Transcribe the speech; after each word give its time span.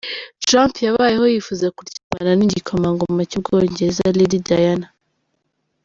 Trump 0.45 0.73
yabayeho 0.85 1.25
yifuza 1.33 1.73
kuryamana 1.75 2.31
n’igikomangoma 2.35 3.21
cy’Ubwongereza 3.29 4.13
‘Lady 4.17 4.39
Diana’. 4.47 4.87